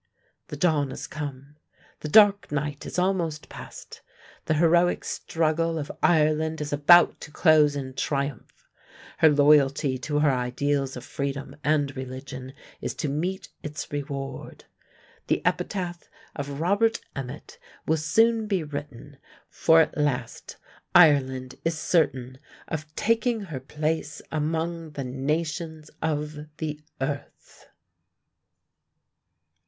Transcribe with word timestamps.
The 0.47 0.57
dawn 0.57 0.89
has 0.89 1.05
come. 1.05 1.57
The 1.99 2.07
dark 2.09 2.51
night 2.51 2.87
is 2.87 2.97
almost 2.97 3.49
past; 3.49 4.01
the 4.45 4.55
heroic 4.55 5.03
struggle 5.03 5.77
of 5.77 5.91
Ireland 6.01 6.59
is 6.59 6.73
about 6.73 7.21
to 7.21 7.29
close 7.29 7.75
in 7.75 7.93
triumph. 7.93 8.67
Her 9.19 9.29
loyalty 9.29 9.99
to 9.99 10.17
her 10.17 10.31
ideals 10.31 10.97
of 10.97 11.05
freedom 11.05 11.55
and 11.63 11.95
religion 11.95 12.53
is 12.81 12.95
to 12.95 13.09
meet 13.09 13.49
its 13.61 13.91
reward. 13.91 14.65
The 15.27 15.45
epitaph 15.45 16.09
of 16.35 16.59
Robert 16.59 16.99
Emmet 17.15 17.59
will 17.85 17.97
soon 17.97 18.47
be 18.47 18.63
written, 18.63 19.17
for 19.51 19.81
at 19.81 19.95
last 19.95 20.57
Ireland 20.95 21.53
is 21.63 21.77
certain 21.77 22.39
of 22.67 22.87
"taking 22.95 23.39
her 23.41 23.59
place 23.59 24.19
among 24.31 24.93
the 24.93 25.03
nations 25.03 25.91
of 26.01 26.47
the 26.57 26.81
earth." 26.99 27.67